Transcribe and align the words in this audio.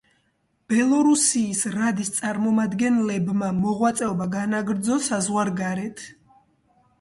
ბელორუსიის 0.71 1.59
რადის 1.75 2.09
წარმომადგენლებმა 2.15 3.51
მოღვაწეობა 3.59 4.29
განაგრძო 4.37 4.99
საზღვარგარეთ. 5.11 6.05